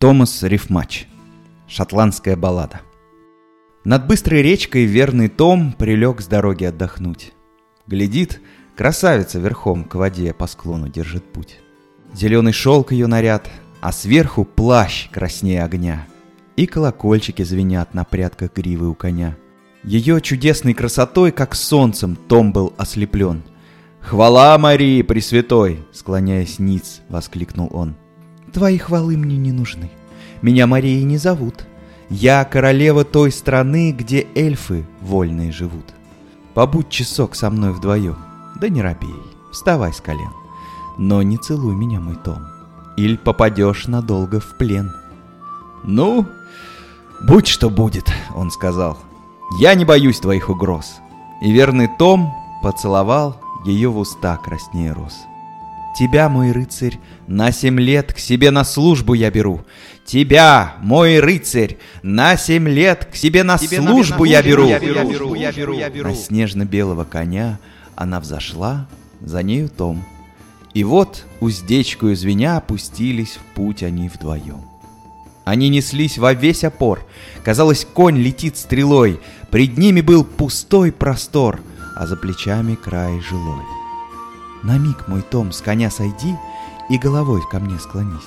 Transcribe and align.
Томас 0.00 0.42
Рифмач. 0.42 1.06
Шотландская 1.68 2.34
баллада. 2.34 2.80
Над 3.84 4.06
быстрой 4.06 4.40
речкой 4.40 4.86
верный 4.86 5.28
Том 5.28 5.74
прилег 5.74 6.22
с 6.22 6.26
дороги 6.26 6.64
отдохнуть. 6.64 7.34
Глядит, 7.86 8.40
красавица 8.78 9.38
верхом 9.38 9.84
к 9.84 9.96
воде 9.96 10.32
по 10.32 10.46
склону 10.46 10.88
держит 10.88 11.30
путь. 11.30 11.58
Зеленый 12.14 12.54
шелк 12.54 12.92
ее 12.92 13.08
наряд, 13.08 13.50
а 13.82 13.92
сверху 13.92 14.46
плащ 14.46 15.10
краснее 15.10 15.64
огня. 15.64 16.06
И 16.56 16.64
колокольчики 16.64 17.42
звенят 17.42 17.92
на 17.92 18.04
прядках 18.04 18.54
гривы 18.54 18.88
у 18.88 18.94
коня. 18.94 19.36
Ее 19.84 20.22
чудесной 20.22 20.72
красотой, 20.72 21.30
как 21.30 21.54
солнцем, 21.54 22.16
Том 22.16 22.54
был 22.54 22.72
ослеплен. 22.78 23.42
«Хвала 24.00 24.56
Марии 24.56 25.02
Пресвятой!»— 25.02 25.84
склоняясь 25.92 26.58
ниц, 26.58 27.02
воскликнул 27.10 27.68
он. 27.70 27.96
«Твои 28.52 28.78
хвалы 28.78 29.16
мне 29.16 29.36
не 29.36 29.52
нужны. 29.52 29.90
Меня 30.42 30.66
Марией 30.66 31.04
не 31.04 31.18
зовут. 31.18 31.66
Я 32.08 32.44
королева 32.44 33.04
той 33.04 33.30
страны, 33.30 33.92
где 33.92 34.26
эльфы 34.34 34.84
вольные 35.00 35.52
живут. 35.52 35.84
Побудь 36.54 36.88
часок 36.88 37.36
со 37.36 37.50
мной 37.50 37.72
вдвоем, 37.72 38.16
да 38.60 38.68
не 38.68 38.82
робей, 38.82 39.14
вставай 39.52 39.92
с 39.92 40.00
колен. 40.00 40.32
Но 40.98 41.22
не 41.22 41.36
целуй 41.36 41.74
меня, 41.74 42.00
мой 42.00 42.16
Том, 42.16 42.42
или 42.96 43.16
попадешь 43.16 43.86
надолго 43.86 44.40
в 44.40 44.56
плен». 44.58 44.92
«Ну, 45.84 46.26
будь 47.26 47.46
что 47.46 47.70
будет»,— 47.70 48.12
он 48.34 48.50
сказал. 48.50 48.98
«Я 49.58 49.74
не 49.74 49.84
боюсь 49.84 50.20
твоих 50.20 50.50
угроз». 50.50 51.00
И 51.40 51.50
верный 51.50 51.88
Том 51.98 52.34
поцеловал 52.62 53.40
ее 53.64 53.88
в 53.88 53.98
уста 53.98 54.36
краснее 54.36 54.92
роз. 54.92 55.14
Тебя, 55.98 56.28
мой 56.28 56.52
рыцарь, 56.52 56.98
на 57.26 57.52
семь 57.52 57.80
лет 57.80 58.12
к 58.12 58.18
себе 58.18 58.50
на 58.50 58.64
службу 58.64 59.14
я 59.14 59.30
беру. 59.30 59.64
Тебя, 60.04 60.74
мой 60.80 61.20
рыцарь, 61.20 61.78
на 62.02 62.36
семь 62.36 62.68
лет 62.68 63.06
к 63.12 63.16
себе 63.16 63.42
на 63.42 63.58
себе 63.58 63.82
службу 63.82 64.24
я 64.24 64.42
беру. 64.42 64.68
На 64.68 66.14
снежно-белого 66.14 67.04
коня 67.04 67.58
она 67.96 68.20
взошла, 68.20 68.88
за 69.20 69.42
нею 69.42 69.68
Том. 69.68 70.04
И 70.72 70.84
вот 70.84 71.24
уздечку 71.40 72.14
звеня 72.14 72.56
опустились 72.56 73.36
в 73.36 73.54
путь 73.54 73.82
они 73.82 74.08
вдвоем. 74.08 74.64
Они 75.44 75.68
неслись 75.68 76.18
во 76.18 76.32
весь 76.32 76.64
опор. 76.64 77.04
Казалось, 77.42 77.86
конь 77.92 78.18
летит 78.18 78.56
стрелой. 78.56 79.20
Пред 79.50 79.78
ними 79.78 80.00
был 80.00 80.24
пустой 80.24 80.92
простор— 80.92 81.60
а 82.00 82.06
за 82.06 82.16
плечами 82.16 82.76
край 82.76 83.20
жилой. 83.20 83.79
На 84.62 84.78
миг, 84.78 85.08
мой 85.08 85.22
Том, 85.22 85.52
с 85.52 85.60
коня 85.60 85.90
сойди 85.90 86.36
и 86.88 86.98
головой 86.98 87.42
ко 87.50 87.58
мне 87.58 87.78
склонись. 87.78 88.20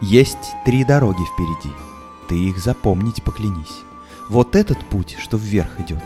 Есть 0.00 0.54
три 0.64 0.84
дороги 0.84 1.22
впереди, 1.32 1.74
ты 2.28 2.36
их 2.36 2.58
запомнить 2.58 3.22
поклянись. 3.22 3.82
Вот 4.28 4.56
этот 4.56 4.78
путь, 4.86 5.16
что 5.20 5.36
вверх 5.36 5.80
идет, 5.80 6.02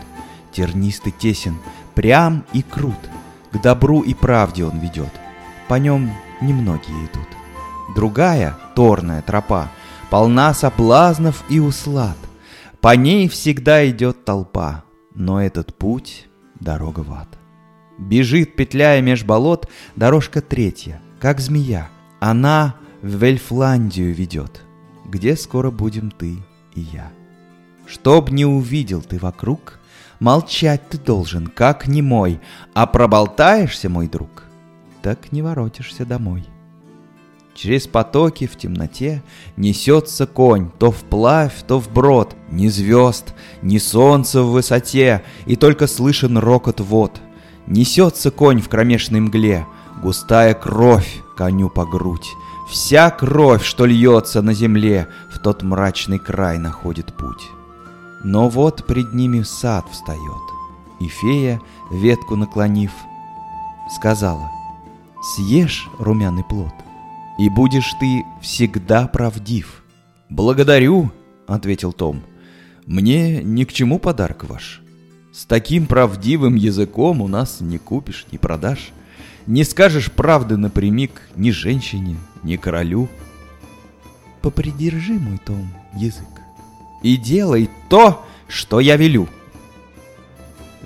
тернистый 0.51 1.11
тесен, 1.11 1.57
прям 1.95 2.45
и 2.53 2.61
крут, 2.61 2.99
к 3.51 3.61
добру 3.61 4.01
и 4.01 4.13
правде 4.13 4.65
он 4.65 4.79
ведет. 4.79 5.11
По 5.67 5.75
нем 5.75 6.11
немногие 6.41 7.05
идут. 7.05 7.27
Другая, 7.95 8.57
торная 8.75 9.21
тропа, 9.21 9.69
полна 10.09 10.53
соблазнов 10.53 11.43
и 11.49 11.59
услад. 11.59 12.17
По 12.81 12.95
ней 12.95 13.27
всегда 13.27 13.89
идет 13.89 14.23
толпа, 14.23 14.83
но 15.15 15.41
этот 15.41 15.75
путь 15.75 16.27
дорога 16.59 16.99
в 16.99 17.11
ад. 17.13 17.36
Бежит, 17.97 18.55
петляя 18.55 19.01
меж 19.01 19.23
болот, 19.23 19.69
дорожка 19.95 20.41
третья, 20.41 21.01
как 21.19 21.39
змея. 21.39 21.89
Она 22.19 22.75
в 23.01 23.23
Вельфландию 23.23 24.13
ведет, 24.13 24.63
где 25.05 25.35
скоро 25.35 25.71
будем 25.71 26.11
ты 26.11 26.37
и 26.75 26.81
я. 26.81 27.11
Чтоб 27.87 28.29
не 28.29 28.45
увидел 28.45 29.01
ты 29.01 29.17
вокруг, 29.17 29.79
молчать 30.19 30.89
ты 30.89 30.97
должен, 30.97 31.47
как 31.47 31.87
немой, 31.87 32.39
а 32.73 32.85
проболтаешься, 32.85 33.89
мой 33.89 34.07
друг, 34.07 34.43
так 35.01 35.31
не 35.31 35.41
воротишься 35.41 36.05
домой. 36.05 36.45
Через 37.55 37.87
потоки 37.87 38.45
в 38.45 38.55
темноте 38.55 39.23
несется 39.55 40.27
конь, 40.27 40.69
то 40.77 40.91
вплавь, 40.91 41.63
то 41.67 41.79
вброд, 41.79 42.35
ни 42.51 42.67
звезд, 42.67 43.33
ни 43.63 43.79
солнца 43.79 44.43
в 44.43 44.51
высоте, 44.51 45.23
и 45.47 45.55
только 45.55 45.87
слышен 45.87 46.37
рокот 46.37 46.79
вод. 46.79 47.19
Несется 47.67 48.31
конь 48.31 48.61
в 48.61 48.69
кромешной 48.69 49.19
мгле, 49.19 49.67
густая 50.01 50.53
кровь 50.53 51.21
коню 51.35 51.69
по 51.69 51.85
грудь. 51.85 52.31
Вся 52.69 53.09
кровь, 53.11 53.63
что 53.63 53.85
льется 53.85 54.41
на 54.41 54.53
земле, 54.53 55.07
в 55.31 55.39
тот 55.39 55.63
мрачный 55.63 56.19
край 56.19 56.57
находит 56.57 57.15
путь. 57.15 57.49
Но 58.23 58.49
вот 58.49 58.85
пред 58.85 59.13
ними 59.13 59.43
сад 59.43 59.85
встает, 59.91 60.41
и 60.99 61.07
фея, 61.07 61.61
ветку 61.91 62.35
наклонив, 62.35 62.91
сказала, 63.95 64.51
«Съешь 65.21 65.87
румяный 65.99 66.43
плод, 66.43 66.73
и 67.37 67.49
будешь 67.49 67.93
ты 67.99 68.25
всегда 68.41 69.07
правдив». 69.07 69.83
«Благодарю»,— 70.29 71.11
ответил 71.47 71.93
Том. 71.93 72.21
«Мне 72.85 73.43
ни 73.43 73.63
к 73.63 73.71
чему 73.71 73.99
подарок 73.99 74.45
ваш. 74.49 74.81
С 75.37 75.45
таким 75.45 75.85
правдивым 75.85 76.55
языком 76.55 77.21
у 77.21 77.27
нас 77.27 77.61
не 77.61 77.77
купишь, 77.77 78.25
не 78.31 78.39
продашь. 78.39 78.91
Не 79.45 79.63
скажешь 79.63 80.11
правды 80.11 80.57
напрямик 80.57 81.21
ни 81.35 81.51
женщине, 81.51 82.17
ни 82.41 82.55
королю». 82.55 83.07
«Попридержи, 84.41 85.13
мой 85.13 85.37
Том, 85.37 85.69
язык, 85.93 86.25
и 87.03 87.17
делай 87.17 87.69
то, 87.87 88.25
что 88.47 88.79
я 88.79 88.95
велю». 88.95 89.27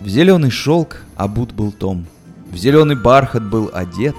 В 0.01 0.09
зеленый 0.09 0.51
шелк 0.51 0.97
обут 1.15 1.53
был 1.53 1.71
Том, 1.71 2.05
в 2.51 2.57
зеленый 2.57 2.97
бархат 2.97 3.49
был 3.49 3.71
одет, 3.73 4.17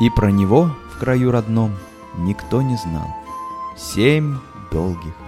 и 0.00 0.10
про 0.10 0.30
него 0.30 0.76
краю 1.00 1.32
родном 1.32 1.74
никто 2.18 2.62
не 2.62 2.76
знал. 2.76 3.08
Семь 3.76 4.36
долгих 4.70 5.21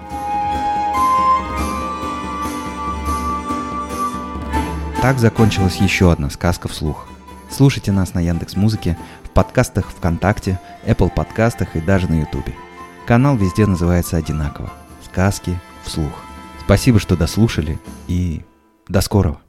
Так 5.04 5.18
закончилась 5.18 5.76
еще 5.76 6.10
одна 6.10 6.30
сказка 6.30 6.66
вслух. 6.66 7.06
Слушайте 7.50 7.92
нас 7.92 8.14
на 8.14 8.20
Яндекс 8.20 8.56
Музыке, 8.56 8.96
в 9.22 9.28
подкастах 9.28 9.90
ВКонтакте, 9.90 10.58
Apple 10.86 11.10
подкастах 11.14 11.76
и 11.76 11.80
даже 11.82 12.08
на 12.08 12.20
Ютубе. 12.20 12.54
Канал 13.06 13.36
везде 13.36 13.66
называется 13.66 14.16
одинаково. 14.16 14.72
Сказки 15.04 15.60
вслух. 15.82 16.14
Спасибо, 16.64 17.00
что 17.00 17.18
дослушали 17.18 17.78
и 18.08 18.46
до 18.88 19.02
скорого. 19.02 19.43